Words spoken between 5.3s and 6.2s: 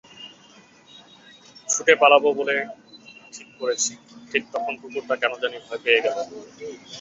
জানি ভয় পেয়ে গেল।